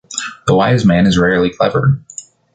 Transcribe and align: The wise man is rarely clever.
The 0.47 0.55
wise 0.55 0.83
man 0.83 1.05
is 1.05 1.19
rarely 1.19 1.51
clever. 1.51 2.01